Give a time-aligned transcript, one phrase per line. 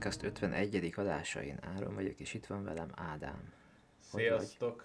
[0.00, 0.92] Podcast 51.
[0.96, 1.42] adása.
[1.42, 3.52] Én Áron vagyok, és itt van velem Ádám.
[4.10, 4.84] Hogy Sziasztok!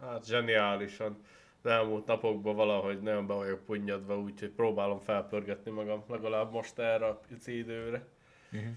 [0.00, 1.16] Hát zseniálisan.
[1.62, 7.06] Az elmúlt napokban valahogy nagyon be vagyok punnyadva, úgyhogy próbálom felpörgetni magam legalább most erre
[7.06, 8.06] a pici időre.
[8.50, 8.68] Mhm.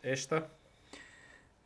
[0.00, 0.48] És te?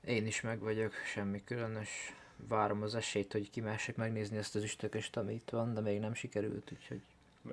[0.05, 2.15] Én is meg vagyok, semmi különös.
[2.37, 6.15] Várom az esélyt, hogy kimásik megnézni ezt az üstököst, ami itt van, de még nem
[6.15, 7.01] sikerült, úgyhogy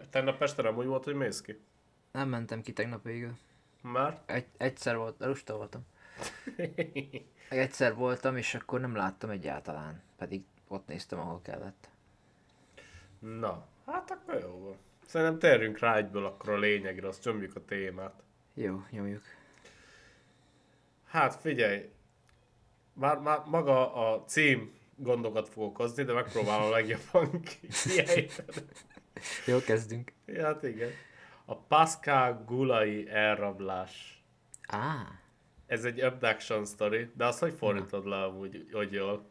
[0.10, 1.60] Tegnap este nem úgy volt, hogy mész ki?
[2.12, 3.38] nem mentem ki tegnap végül.
[3.82, 4.22] Már?
[4.26, 5.86] Egy, egyszer volt, lusta voltam.
[7.50, 11.90] Egyszer voltam, és akkor nem láttam egyáltalán, pedig ott néztem, ahol kellett.
[13.20, 14.78] Na, hát akkor jó van.
[15.06, 18.22] Szerintem térjünk rá egyből akkor a lényegre, azt csomjuk a témát.
[18.54, 19.24] Jó, nyomjuk.
[21.06, 21.90] Hát figyelj,
[22.94, 28.28] már, már maga a cím gondokat fog okozni, de megpróbálom legjobban kiejteni.
[29.46, 30.12] Jó, kezdünk.
[30.38, 30.90] Hát igen.
[31.50, 34.24] A Pascal Gulai elrablás.
[34.68, 35.20] Á,
[35.66, 39.26] Ez egy abduction story, de azt hogy fordítod le amúgy, hogy jól?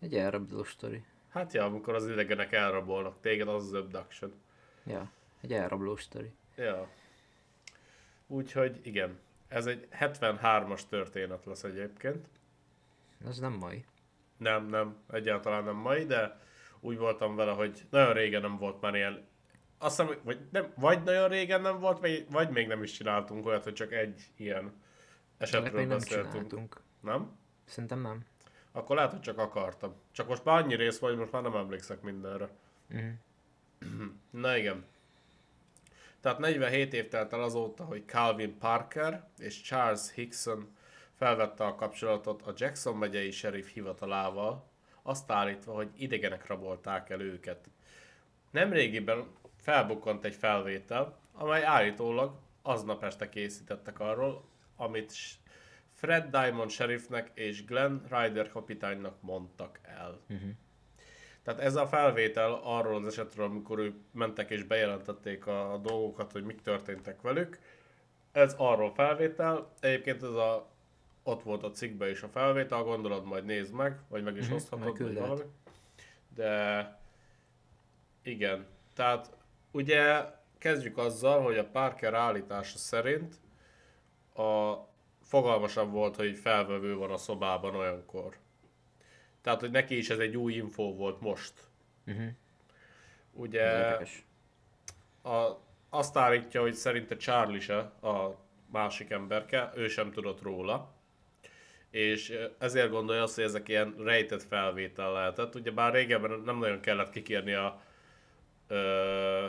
[0.00, 1.04] egy elrabló sztori.
[1.28, 4.32] Hát ja, amikor az idegenek elrabolnak téged, az az abduction.
[4.84, 5.10] Ja,
[5.40, 6.32] egy elrabló sztori.
[6.56, 6.88] Ja.
[8.26, 12.28] Úgyhogy igen, ez egy 73-as történet lesz egyébként.
[13.26, 13.84] Az nem mai.
[14.36, 16.40] Nem, nem, egyáltalán nem mai, de
[16.80, 19.28] úgy voltam vele, hogy nagyon régen nem volt már ilyen,
[19.82, 23.46] azt hiszem, vagy, nem, vagy nagyon régen nem volt, vagy, vagy még nem is csináltunk
[23.46, 24.72] olyat, hogy csak egy ilyen
[25.38, 26.32] esetről nem beszéltünk.
[26.32, 26.80] csináltunk.
[27.00, 27.38] Nem?
[27.64, 28.24] Szerintem nem.
[28.72, 29.94] Akkor lehet, hogy csak akartam.
[30.12, 32.48] Csak most már annyi rész vagy, most már nem emlékszek mindenre.
[32.86, 33.08] Mhm.
[34.42, 34.84] Na igen.
[36.20, 40.76] Tehát 47 év telt el azóta, hogy Calvin Parker és Charles Hickson
[41.16, 44.68] felvette a kapcsolatot a Jackson megyei sheriff hivatalával,
[45.02, 47.68] azt állítva, hogy idegenek rabolták el őket.
[48.50, 49.26] Nemrégiben
[49.70, 52.32] felbukkant egy felvétel, amely állítólag
[52.62, 54.44] aznap este készítettek arról,
[54.76, 55.12] amit
[55.92, 60.20] Fred Diamond sheriffnek és Glenn Ryder kapitánynak mondtak el.
[61.42, 66.44] Tehát ez a felvétel arról az esetről, amikor ők mentek és bejelentették a, dolgokat, hogy
[66.44, 67.58] mik történtek velük.
[68.32, 69.72] Ez arról felvétel.
[69.80, 70.68] Egyébként ez a,
[71.22, 74.54] ott volt a cikkben is a felvétel, gondolod majd nézd meg, vagy meg is Mhm,
[74.54, 75.42] oszthatod, vagy valami.
[76.34, 77.00] De
[78.22, 79.38] igen, tehát
[79.70, 80.24] ugye
[80.58, 83.34] kezdjük azzal, hogy a Parker állítása szerint
[84.34, 84.74] a
[85.22, 88.36] fogalmasabb volt, hogy felvevő van a szobában olyankor.
[89.42, 91.52] Tehát, hogy neki is ez egy új info volt most.
[92.04, 92.26] Mhm.
[93.32, 93.98] Ugye
[95.22, 98.36] a, azt állítja, hogy szerinte Charlie se a
[98.72, 100.92] másik emberke, ő sem tudott róla.
[101.90, 105.54] És ezért gondolja azt, hogy ezek ilyen rejtett felvétel lehetett.
[105.54, 107.82] Ugye bár régebben nem nagyon kellett kikérni a,
[108.68, 109.46] ö,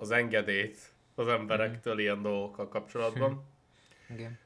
[0.00, 3.44] az engedélyt az emberektől ilyen dolgokkal kapcsolatban.
[4.08, 4.38] Igen.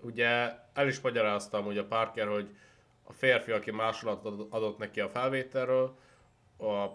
[0.00, 2.56] Ugye el is magyaráztam, a Parker, hogy
[3.02, 5.98] a férfi, aki másolatot adott neki a felvételről,
[6.58, 6.86] a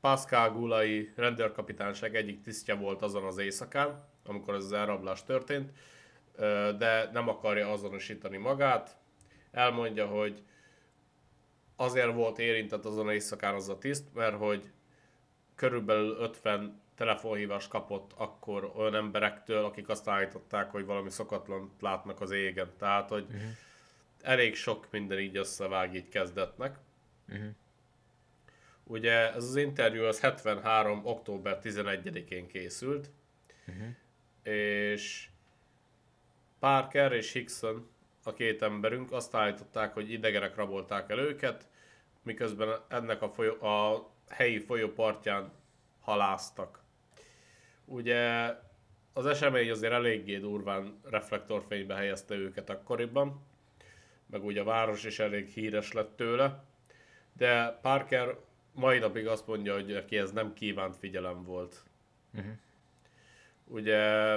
[0.00, 5.70] Pascal Gulai rendőrkapitányság egyik tisztje volt azon az éjszakán, amikor ez az elrablás történt,
[6.78, 8.96] de nem akarja azonosítani magát.
[9.50, 10.42] Elmondja, hogy
[11.76, 14.70] azért volt érintett azon az éjszakán az a tiszt, mert hogy
[15.54, 22.30] körülbelül 50 telefonhívást kapott akkor olyan emberektől, akik azt állították, hogy valami szokatlan látnak az
[22.30, 22.70] égen.
[22.78, 23.50] Tehát, hogy uh-huh.
[24.22, 26.78] elég sok minden így összevág így kezdetnek.
[27.24, 27.46] Mhm.
[28.84, 31.00] Ugye ez az interjú az 73.
[31.04, 33.10] október 11-én készült,
[33.64, 33.88] Mhm.
[34.42, 35.28] és
[36.58, 37.90] Parker és Hickson,
[38.24, 41.68] a két emberünk azt állították, hogy idegenek rabolták el őket,
[42.22, 45.52] miközben ennek a, folyó, a helyi folyó partján
[46.00, 46.81] haláztak.
[47.84, 48.54] Ugye
[49.12, 53.40] az esemény azért eléggé durván reflektorfénybe helyezte őket akkoriban,
[54.26, 56.64] meg ugye a város is elég híres lett tőle,
[57.32, 58.36] de Parker
[58.72, 61.82] mai napig azt mondja, hogy neki ez nem kívánt figyelem volt.
[62.30, 62.48] Mhm.
[63.64, 64.36] Ugye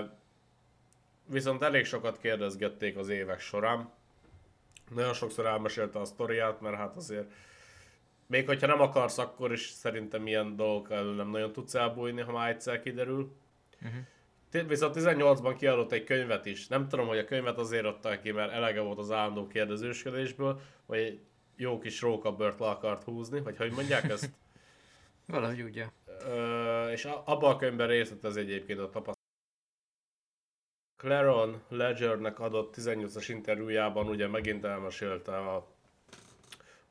[1.26, 3.90] viszont elég sokat kérdezgették az évek során.
[4.90, 7.32] Nagyon sokszor elmesélte a sztoriát, mert hát azért
[8.28, 12.32] még hogyha nem akarsz, akkor is szerintem ilyen dolgok elől nem nagyon tudsz elbújni, ha
[12.32, 13.32] már egyszer kiderül.
[13.82, 14.68] Uh-huh.
[14.68, 16.68] Viszont 18-ban kiadott egy könyvet is.
[16.68, 21.00] Nem tudom, hogy a könyvet azért adták ki, mert elege volt az állandó kérdezősködésből, vagy
[21.00, 21.20] egy
[21.56, 24.30] jó kis rókabört le akart húzni, vagy hogy mondják ezt?
[25.28, 25.92] Valahogy úgy, ja.
[26.20, 29.24] Ö, és abban a könyvben részletez egyébként a tapasztalat.
[30.98, 35.75] Claron Ledgernek adott 18-as interjújában ugye megint elmesélte a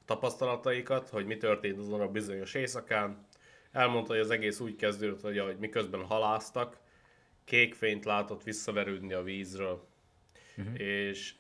[0.04, 3.26] tapasztalataikat, hogy mi történt azon a bizonyos éjszakán.
[3.72, 6.78] Elmondta, hogy az egész úgy kezdődött, hogy ahogy miközben haláztak,
[7.44, 9.86] kék fényt látott visszaverődni a vízről.
[10.56, 10.80] Uh-huh.
[10.80, 11.34] És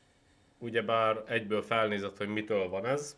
[0.58, 3.16] ugyebár egyből felnézett, hogy mitől van ez,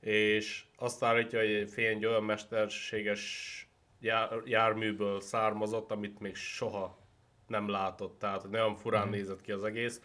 [0.00, 3.68] és azt állítja, hogy egy fény egy olyan mesterséges
[4.00, 6.98] jár, járműből származott, amit még soha
[7.46, 10.00] nem látott, tehát nagyon furán nézett ki az egész,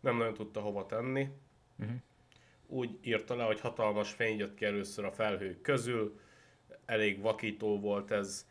[0.00, 1.28] nem nagyon tudta hova tenni.
[2.72, 6.20] Úgy írta le, hogy hatalmas fény jött ki először a felhők közül,
[6.86, 8.46] elég vakító volt ez.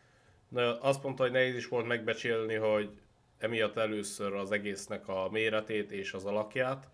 [0.47, 2.89] Na, azt mondta, hogy nehéz is volt megbecsélni, hogy
[3.37, 6.89] emiatt először az egésznek a méretét és az alakját,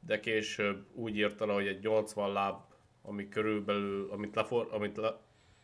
[0.00, 2.60] de később úgy írta le, hogy egy 80 láb,
[3.02, 5.16] ami körülbelül, amit, lefor, amit le,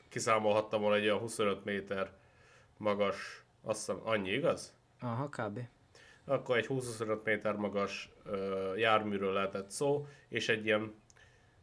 [0.09, 2.13] kiszámolhattam volna egy olyan 25 méter
[2.77, 4.75] magas, azt hiszem annyi, igaz?
[5.01, 5.61] Aha, kb.
[6.25, 10.95] Akkor egy 20-25 méter magas ö, járműről lehetett szó, és egy ilyen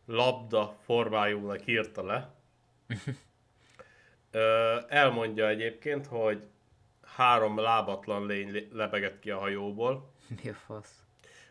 [0.05, 2.29] labda formájúnak írta le.
[4.87, 6.43] Elmondja egyébként, hogy
[7.15, 10.11] három lábatlan lény lebegett ki a hajóból.
[10.43, 11.03] Mi a fasz?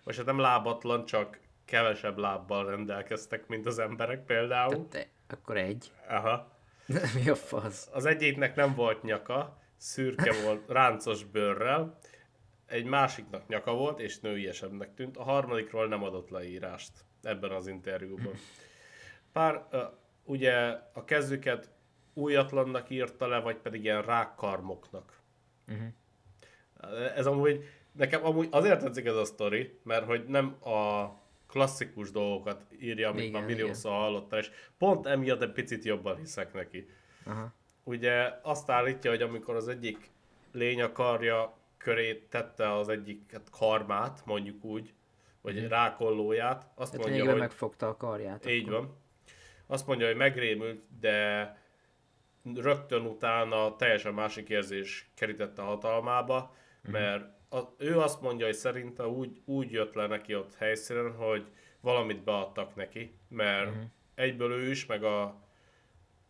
[0.05, 4.88] Most hát nem lábatlan, csak kevesebb lábbal rendelkeztek, mint az emberek például.
[4.88, 5.91] Te, akkor egy.
[6.08, 6.58] Aha.
[7.14, 7.88] Mi a fasz?
[7.93, 11.99] Az egyiknek nem volt nyaka, szürke volt, ráncos bőrrel,
[12.70, 18.32] egy másiknak nyaka volt, és nőiesebbnek tűnt, a harmadikról nem adott leírást ebben az interjúban.
[19.32, 19.67] Pár,
[20.25, 20.52] ugye
[20.93, 21.70] a kezüket
[22.14, 25.20] újatlannak írta le, vagy pedig ilyen rákkarmoknak.
[25.69, 27.17] Uh-huh.
[27.17, 31.08] Ez amúgy, nekem amúgy azért tetszik ez a sztori, mert hogy nem a
[31.46, 36.52] klasszikus dolgokat írja, amit Igen, már milliószor hallottál, és pont emiatt egy picit jobban hiszek
[36.52, 36.88] neki.
[37.25, 37.55] Aha.
[37.84, 40.11] Ugye azt állítja, hogy amikor az egyik
[40.52, 44.93] lény a karja köré tette az egyik hát karmát, mondjuk úgy,
[45.41, 48.47] vagy egy rákollóját, azt Tehát mondja, hogy megfogta a karját.
[48.47, 48.73] így akkor.
[48.73, 48.97] van.
[49.67, 51.59] Azt mondja, hogy megrémült, de
[52.55, 59.06] rögtön utána teljesen másik érzés kerítette a hatalmába, mert a, ő azt mondja, hogy szerinte
[59.06, 61.47] úgy, úgy jött le neki ott helyszínen, hogy
[61.81, 63.73] valamit beadtak neki, mert
[64.15, 65.41] egyből ő is, meg a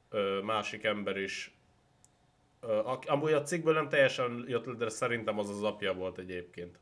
[0.09, 1.55] ö, másik ember is
[3.07, 6.79] amúgy a cikkből nem teljesen jött le, de szerintem az az apja volt egyébként.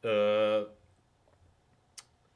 [0.00, 0.60] Ö,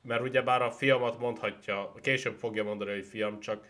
[0.03, 3.67] mert ugyebár a fiamat mondhatja, később fogja mondani, hogy fiam, csak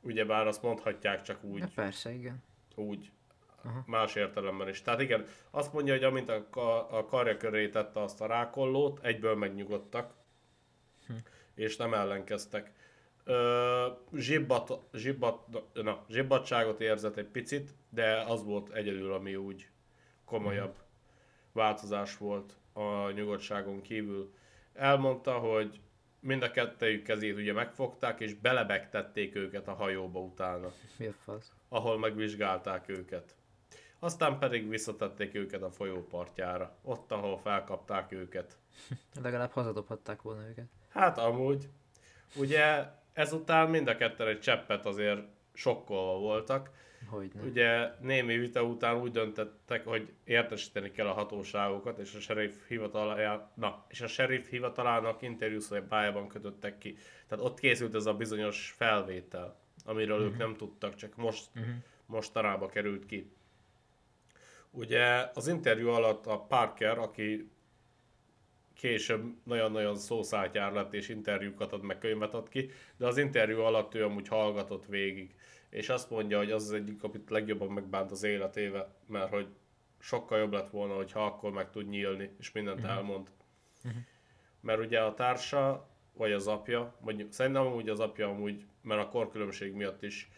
[0.00, 2.42] ugyebár azt mondhatják csak úgy, Na persze, igen.
[2.74, 3.10] úgy
[3.86, 4.82] más értelemben is.
[4.82, 9.34] Tehát igen, azt mondja, hogy amint a, a karja köré tette azt a rákollót, egyből
[9.34, 10.14] megnyugodtak,
[11.54, 12.72] és nem ellenkeztek.
[13.24, 15.38] Ö, zsibbat, zsibbat,
[15.72, 19.68] na, zsibbatságot érzett egy picit, de az volt egyedül, ami úgy
[20.24, 20.74] komolyabb
[21.52, 24.34] változás volt a nyugodtságon kívül.
[24.72, 25.80] Elmondta, hogy
[26.20, 31.52] mind a kettejük kezét ugye megfogták, és belebegtették őket a hajóba utána Mi fasz?
[31.68, 33.34] ahol megvizsgálták őket.
[33.98, 38.56] Aztán pedig visszatették őket a folyópartjára, ott, ahol felkapták őket.
[39.22, 40.66] Legalább hazadobhatták volna őket.
[40.88, 41.68] Hát amúgy,
[42.36, 45.22] ugye ezután mind a ketten egy cseppet azért
[45.54, 46.70] sokkolva voltak.
[47.10, 47.46] Hogy nem.
[47.46, 53.50] Ugye némi vita után úgy döntettek, hogy értesíteni kell a hatóságokat, és a sheriff hivatalának,
[53.54, 56.96] na, és a sheriff hivatalának interjúszabályában kötöttek ki.
[57.28, 61.50] Tehát ott készült ez a bizonyos felvétel, amiről ők nem tudtak, csak most,
[62.06, 63.32] mostanában került ki.
[64.70, 67.50] Ugye az interjú alatt a Parker, aki
[68.82, 73.94] később nagyon-nagyon szószátyár lett, és interjúkat ad, meg könyvet ad ki, de az interjú alatt
[73.94, 75.34] ő amúgy hallgatott végig,
[75.70, 79.46] és azt mondja, hogy az az egyik, amit legjobban megbánt az életébe, mert hogy
[79.98, 83.30] sokkal jobb lett volna, hogyha akkor meg tud nyílni, és mindent elmond.
[84.60, 89.08] Mert ugye a társa, vagy az apja, mondjuk szerintem amúgy az apja amúgy, mert a
[89.08, 90.30] korkülönbség miatt is,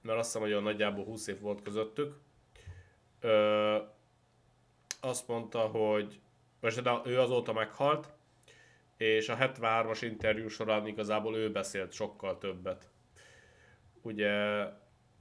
[0.00, 2.16] mert azt hiszem, hogy olyan nagyjából 20 év volt közöttük,
[3.20, 3.78] ö,
[5.00, 6.20] azt mondta, hogy
[6.66, 8.08] most de ő azóta meghalt,
[8.96, 12.90] és a 73-as interjú során igazából ő beszélt sokkal többet.
[14.02, 14.32] Ugye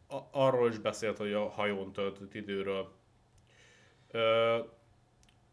[0.07, 2.91] a- arról is beszélt, hogy a hajón töltött időről.
[4.11, 4.59] Ö,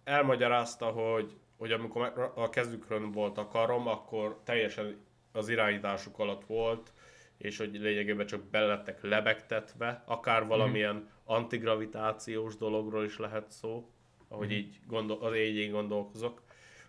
[0.04, 5.00] elmagyarázta, hogy, hogy amikor a kezükön volt a karom, akkor teljesen
[5.32, 6.92] az irányításuk alatt volt,
[7.36, 13.90] és hogy lényegében csak belettek lebegtetve, akár valamilyen antigravitációs dologról is lehet szó,
[14.32, 16.42] ahogy így gondol, az így én gondolkozok.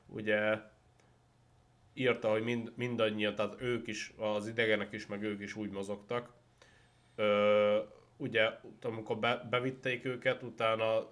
[0.07, 0.59] Ugye
[1.93, 6.33] írta, hogy mind, mindannyian, tehát ők is, az idegenek is, meg ők is úgy mozogtak.
[7.15, 7.79] Ö,
[8.17, 8.49] ugye,
[8.81, 11.09] amikor be, bevitték őket, utána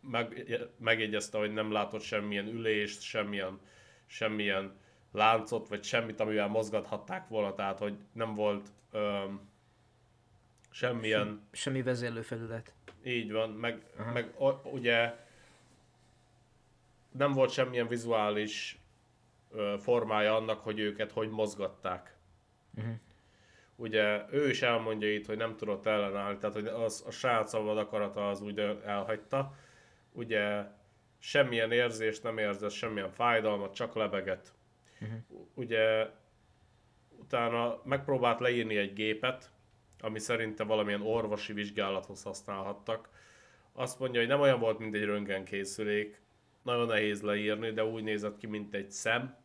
[0.00, 3.58] meg, megjegyezte, hogy nem látott semmilyen ülést, semmilyen,
[4.06, 4.72] semmilyen
[5.12, 9.48] láncot, vagy semmit, amivel mozgathatták volna, tehát hogy nem volt öm,
[10.70, 12.74] semmilyen Semmi vezérlőfelület.
[13.04, 14.34] így van, meg, meg
[14.64, 15.28] ugye
[17.12, 18.78] nem volt semmilyen vizuális
[19.50, 22.16] ö, formája annak, hogy őket hogy mozgatták.
[22.76, 22.94] Uh-huh.
[23.76, 27.78] Ugye ő is elmondja itt, hogy nem tudott ellenállni, tehát hogy az, a saját szabad
[27.78, 29.54] akarata az úgy elhagyta.
[30.12, 30.64] Ugye
[31.18, 34.52] semmilyen érzést nem érzett, semmilyen fájdalmat, csak lebeget.
[35.00, 35.18] Uh-huh.
[35.54, 36.10] Ugye
[37.18, 39.50] utána megpróbált leírni egy gépet,
[40.00, 43.08] ami szerinte valamilyen orvosi vizsgálathoz használhattak.
[43.72, 46.20] Azt mondja, hogy nem olyan volt, mint egy röntgenkészülék,
[46.62, 49.36] nagyon nehéz leírni, de úgy nézett ki, mint egy szem.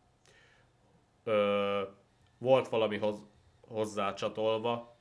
[1.23, 1.81] Ö,
[2.37, 3.17] volt valami hoz,
[3.67, 4.97] hozzá csatolva,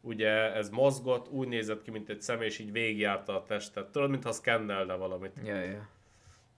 [0.00, 3.90] ugye ez mozgott, úgy nézett ki, mint egy szem, és így végigjárta a testet.
[3.90, 5.32] Tudod, mintha szkennelne valamit.
[5.44, 5.88] Ja, ja.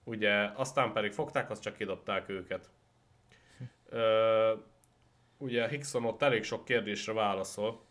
[0.03, 2.69] Ugye, aztán pedig fogták, azt csak kidobták őket.
[3.89, 4.53] Ö,
[5.37, 7.81] ugye Hickson ott elég sok kérdésre válaszol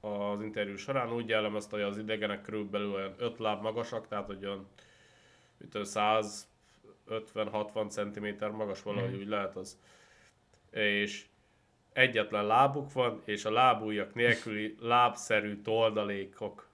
[0.00, 1.12] az interjú során.
[1.12, 4.68] Úgy jellemezte, hogy az idegenek körülbelül olyan 5 láb magasak, tehát hogy olyan
[7.08, 9.18] 150-60 cm magas valahogy mm.
[9.18, 9.78] úgy lehet az.
[10.70, 11.24] És
[11.92, 16.68] egyetlen lábuk van, és a lábújak nélküli lábszerű toldalékok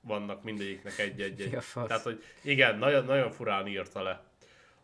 [0.00, 1.58] vannak mindegyiknek egy-egy.
[1.74, 4.24] Tehát, hogy igen, nagyon, nagyon furán írta le.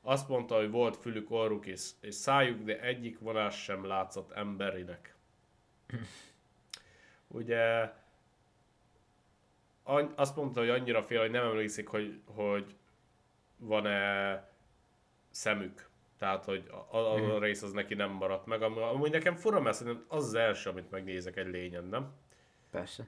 [0.03, 5.15] Azt mondta, hogy volt fülük, orruk és, és szájuk, de egyik vonás sem látszott emberinek.
[7.29, 7.93] Ugye
[10.15, 12.75] azt mondta, hogy annyira fél, hogy nem emlékszik, hogy, hogy
[13.57, 14.49] van-e
[15.31, 15.89] szemük.
[16.19, 17.39] Tehát, hogy az a mhm.
[17.39, 18.63] rész az neki nem maradt meg.
[18.63, 22.13] Amúgy nekem fura, mert az az első, amit megnézek egy lényen, nem?
[22.71, 23.07] Persze.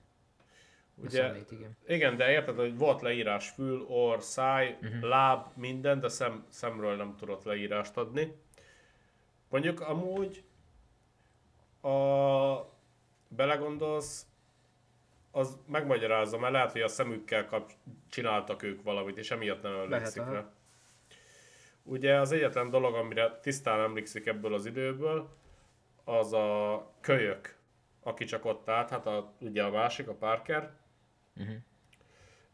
[0.94, 1.76] Ugye, szemét, igen.
[1.86, 5.00] igen, de érted, hogy volt leírás fül, orr, száj, uh-huh.
[5.00, 8.36] láb, minden, de szem, szemről nem tudott leírást adni.
[9.48, 10.44] Mondjuk amúgy
[11.82, 12.76] a
[13.28, 14.26] belegondolsz,
[15.38, 17.72] az megmagyarázza, mert lehet, hogy a szemükkel kap,
[18.10, 20.52] csináltak ők valamit, és emiatt nem emlékszik rá.
[21.82, 25.36] Ugye az egyetlen dolog, amire tisztán emlékszik ebből az időből,
[26.04, 27.56] az a kölyök,
[28.02, 30.72] aki csak ott állt, hát a, ugye a másik, a Parker,
[31.36, 31.56] uh-huh.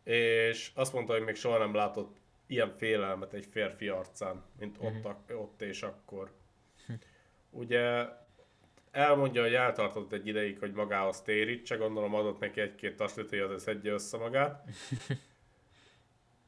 [0.03, 4.97] és azt mondta, hogy még soha nem látott ilyen félelmet egy férfi arcán, mint uh-huh.
[4.97, 6.33] ott, a, ott és akkor.
[7.51, 8.09] Ugye
[8.95, 13.63] elmondja, hogy eltartott egy ideig, hogy magához térítse, gondolom adott neki egy-két taslit, hogy az
[13.63, 14.65] szedje össze magát.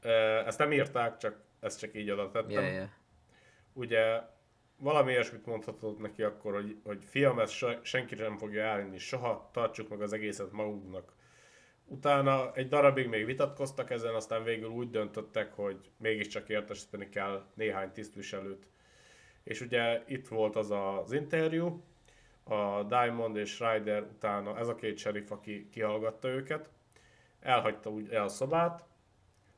[0.45, 2.63] Ezt nem írták, csak ezt csak így oda tettem.
[2.63, 2.87] Yeah, yeah.
[3.73, 4.21] Ugye
[4.77, 9.89] valami ilyesmit mondhatott neki akkor, hogy, hogy fiam, ezt senki nem fogja elhinni soha, tartsuk
[9.89, 11.13] meg az egészet magunknak.
[11.85, 17.91] Utána egy darabig még vitatkoztak ezen, aztán végül úgy döntöttek, hogy mégiscsak értesíteni kell néhány
[17.91, 18.67] tisztviselőt.
[19.43, 21.83] És ugye itt volt az az interjú,
[22.49, 26.69] a Diamond és Ryder utána ez a két sheriff, aki kihallgatta őket,
[27.39, 28.85] elhagyta úgy el a szobát.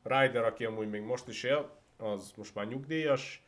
[0.03, 3.43] Ryder, aki amúgy még most is él, az most már nyugdíjas,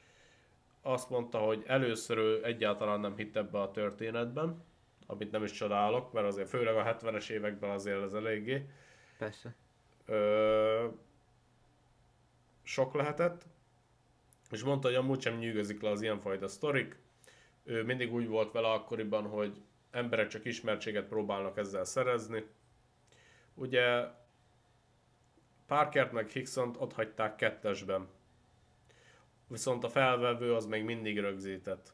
[0.81, 4.63] azt mondta, hogy először ő egyáltalán nem hitt ebbe a történetben,
[5.05, 8.69] amit nem is csodálok, mert azért főleg a 70-es években azért ez eléggé.
[9.17, 9.55] Persze.
[10.05, 10.88] Ö,
[12.63, 13.45] sok lehetett,
[14.51, 17.00] és mondta, hogy amúgy sem nyűgözik le az ilyenfajta sztorik.
[17.63, 22.46] Ő mindig úgy volt vele akkoriban, hogy emberek csak ismertséget próbálnak ezzel szerezni.
[23.53, 24.06] Ugye
[25.68, 28.08] Parkert meg Hicksont ott hagyták kettesben.
[29.48, 31.94] Viszont a felvevő az még mindig rögzített.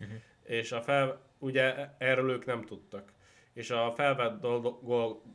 [0.00, 0.16] Uh-huh.
[0.42, 3.12] És a fel, ugye erről ők nem tudtak.
[3.52, 4.40] És a felvett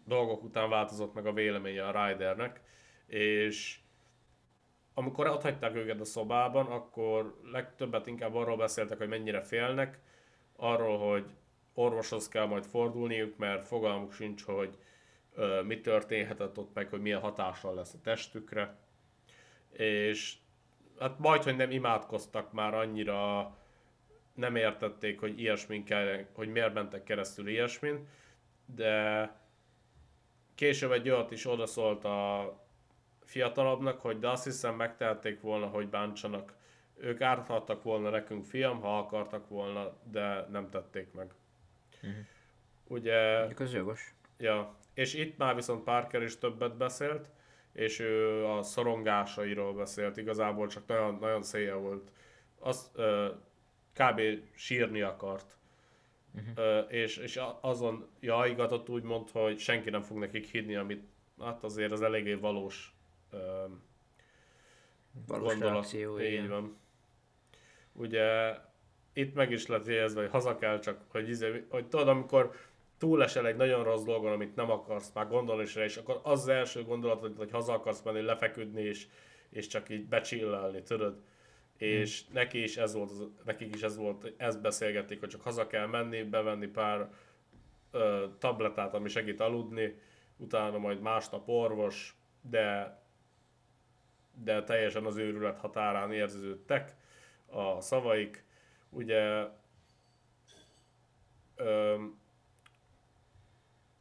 [0.05, 2.61] dolgok, után változott meg a véleménye a Rydernek,
[3.05, 3.79] és
[4.93, 9.99] amikor ott hagyták őket a szobában, akkor legtöbbet inkább arról beszéltek, hogy mennyire félnek,
[10.55, 11.25] arról, hogy
[11.73, 14.77] orvoshoz kell majd fordulniuk, mert fogalmuk sincs, hogy
[15.35, 18.77] ö, mi történhetett ott meg, hogy milyen hatással lesz a testükre.
[19.71, 20.35] És
[20.99, 23.51] hát majd, hogy nem imádkoztak már annyira,
[24.33, 28.07] nem értették, hogy ilyesmin kell, hogy miért mentek keresztül ilyesmin,
[28.75, 29.31] de
[30.55, 32.53] később egy olyat is odaszólt a
[33.33, 36.53] fiatalabbnak, hogy de azt hiszem megtehették volna, hogy bántsanak.
[36.97, 41.33] Ők árthattak volna nekünk fiam, ha akartak volna, de nem tették meg.
[41.95, 42.25] Uh-huh.
[42.87, 43.37] Ugye...
[43.37, 44.15] Mondjuk az jogos.
[44.37, 47.29] Ja, és itt már viszont Parker is többet beszélt,
[47.71, 52.11] és ő a szorongásairól beszélt, igazából csak nagyon, nagyon széje volt.
[52.59, 53.27] Azt uh,
[53.93, 54.21] kb.
[54.55, 55.57] sírni akart.
[56.35, 56.85] Uh-huh.
[56.93, 61.03] és, és azon jajgatott úgy mond, hogy senki nem fog nekik hinni, amit
[61.39, 62.93] hát azért az eléggé valós
[65.27, 65.73] valós gondolat.
[65.73, 66.49] Reakció, így igen.
[66.49, 66.77] van.
[67.93, 68.55] Ugye
[69.13, 72.55] itt meg is lett jegyezve, hogy haza kell csak, hogy, izé, hogy tudod, amikor
[72.97, 76.41] túlesel egy nagyon rossz dolgon, amit nem akarsz már gondolni is rá, és akkor az,
[76.41, 79.07] az első gondolat, hogy haza akarsz menni, lefeküdni, és,
[79.49, 81.21] és csak így becsillelni, tudod.
[81.77, 83.11] és neki is ez volt,
[83.45, 87.09] nekik is ez volt, ezt beszélgették, hogy csak haza kell menni, bevenni pár
[87.91, 89.99] ö, tabletát, ami segít aludni,
[90.37, 92.97] utána majd másnap orvos, de
[94.33, 96.95] de teljesen az őrület határán érződtek
[97.45, 98.43] a szavaik.
[98.89, 99.47] Ugye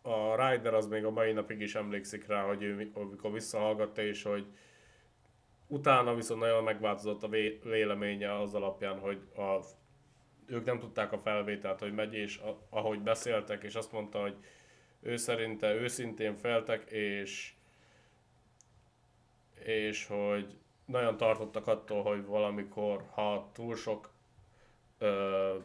[0.02, 4.22] a Ryder az még a mai napig is emlékszik rá, hogy ő amikor visszahallgatta, és
[4.22, 4.46] hogy
[5.66, 9.60] utána viszont nagyon megváltozott a vé- véleménye az alapján, hogy a,
[10.46, 14.36] ők nem tudták a felvételt, hogy megy, és a, ahogy beszéltek, és azt mondta, hogy
[15.00, 17.52] ő szerinte őszintén feltek, és
[19.64, 24.10] és hogy nagyon tartottak attól, hogy valamikor, ha túl sok
[24.98, 25.56] ö,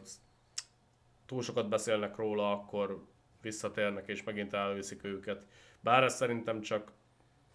[1.26, 3.04] túl sokat beszélnek róla, akkor
[3.42, 5.46] visszatérnek és megint elviszik őket.
[5.80, 6.92] Bár ez szerintem csak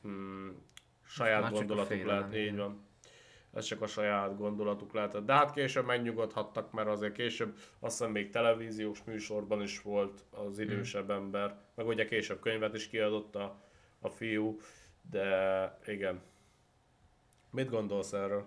[0.01, 0.61] hmm,
[1.05, 2.85] saját Már gondolatuk lehet, így van.
[3.53, 5.25] Ez csak a saját gondolatuk lehetett.
[5.25, 10.59] De hát később megnyugodhattak, mert azért később azt hiszem még televíziós műsorban is volt az
[10.59, 13.61] idősebb ember, meg ugye később könyvet is kiadott a,
[13.99, 14.59] a fiú,
[15.09, 16.21] de igen.
[17.53, 18.45] Mit gondolsz erről?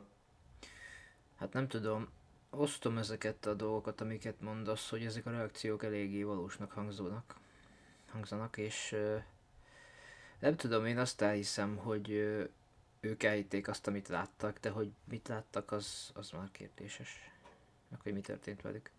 [1.36, 2.08] Hát nem tudom,
[2.50, 7.36] osztom ezeket a dolgokat, amiket mondasz, hogy ezek a reakciók eléggé valósnak hangzónak,
[8.12, 9.16] hangzanak, és ö,
[10.38, 12.44] nem tudom, én azt elhiszem, hogy ö,
[13.00, 17.30] ők elhitték azt, amit láttak, de hogy mit láttak, az, az már kérdéses.
[17.88, 18.90] Meg hogy mi történt velük.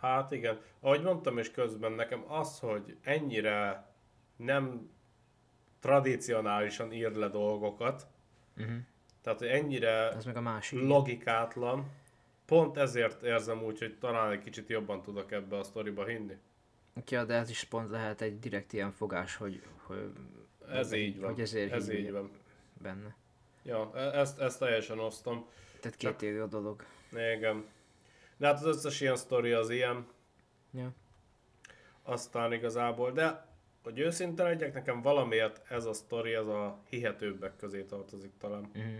[0.00, 3.88] Hát igen, ahogy mondtam is közben, nekem az, hogy ennyire
[4.36, 4.90] nem
[5.80, 8.06] tradicionálisan ír le dolgokat,
[8.60, 8.78] Uh-huh.
[9.22, 10.80] Tehát hogy ennyire Ez meg a másik.
[10.80, 11.84] logikátlan,
[12.46, 16.36] pont ezért érzem úgy, hogy talán egy kicsit jobban tudok ebbe a sztoriba hinni.
[17.08, 20.12] Ja, de ez is pont lehet egy direkt ilyen fogás, hogy, hogy,
[20.70, 21.30] Ez így van.
[21.30, 22.30] hogy ezért ez így van.
[22.82, 23.14] benne.
[23.62, 25.46] Ja, e- ezt, ezt teljesen osztom.
[25.80, 26.84] Tehát Csak- két élő a dolog.
[27.12, 27.64] Igen.
[28.36, 30.06] De hát az összes ilyen sztori az ilyen,
[30.72, 30.90] Ja.
[32.02, 33.46] aztán igazából, de
[33.82, 38.70] hogy őszinte legyek, nekem valamiért ez a sztori, ez a hihetőbbek közé tartozik talán.
[38.74, 38.92] Uh-huh.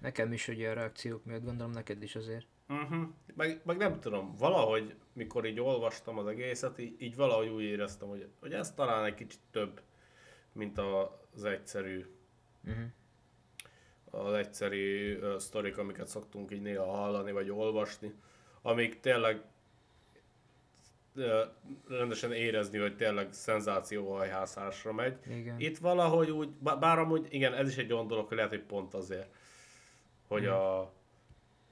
[0.00, 2.46] Nekem is ugye a reakciók miatt, gondolom neked is azért.
[2.68, 3.08] Uh-huh.
[3.34, 8.08] Meg, meg nem tudom, valahogy, mikor így olvastam az egészet, így, így valahogy úgy éreztem,
[8.08, 9.80] hogy, hogy ez talán egy kicsit több,
[10.52, 12.06] mint az egyszerű
[12.68, 12.84] Uh-huh.
[14.26, 18.14] az egyszerű uh, sztorik, amiket szoktunk így néha hallani, vagy olvasni,
[18.62, 19.42] amik tényleg
[21.88, 25.18] rendesen érezni, hogy tényleg szenzációhajhászásra megy.
[25.28, 25.60] Igen.
[25.60, 28.62] Itt valahogy úgy, bá- bár amúgy, igen, ez is egy olyan dolog, hogy lehet, hogy
[28.62, 29.34] pont azért,
[30.26, 30.92] hogy a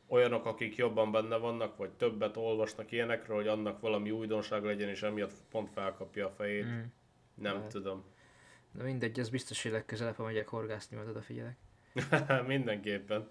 [0.07, 5.03] olyanok, akik jobban benne vannak, vagy többet olvasnak ilyenekről, hogy annak valami újdonság legyen, és
[5.03, 6.65] emiatt pont felkapja a fejét.
[6.65, 6.81] Mm.
[7.35, 7.69] Nem Lehet.
[7.71, 8.05] tudom.
[8.73, 11.57] De mindegy, ez biztos, hogy legközelebb, ha megyek horgászni, majd odafigyelek.
[12.47, 13.29] Mindenképpen.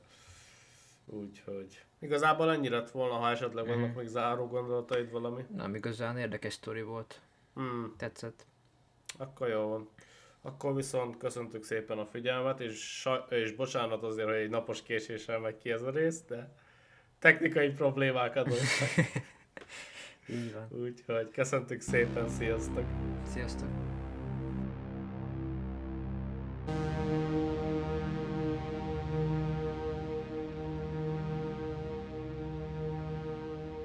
[1.05, 1.83] Úgyhogy.
[1.99, 3.97] Igazából ennyi lett volna, ha esetleg vannak Mhm.
[3.97, 5.45] még záró gondolataid valami.
[5.55, 7.21] Nem igazán érdekes sztori volt.
[7.53, 8.45] Hmm, Tetszett.
[9.17, 9.89] akkor jó van.
[10.45, 15.57] Akkor viszont köszöntük szépen a figyelmet, és, és bocsánat azért, hogy egy napos késéssel megy
[15.57, 16.53] ki ez a rész, de
[17.19, 18.89] technikai problémák adottak.
[20.29, 20.81] Így van.
[20.81, 22.85] Úgyhogy köszöntük szépen, sziasztok!
[23.33, 23.92] Sziasztok!